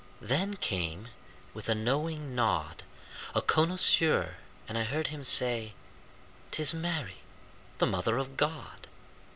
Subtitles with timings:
[0.19, 1.09] Then came,
[1.53, 2.81] with a knowing nod,
[3.35, 5.75] A connoisseur, and I heard him say;
[6.49, 7.17] "'Tis Mary,
[7.77, 8.87] the Mother of God."